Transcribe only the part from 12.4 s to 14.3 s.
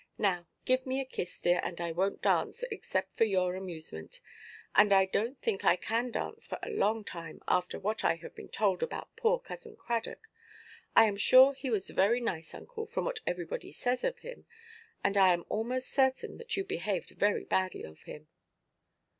uncle, from what everybody says of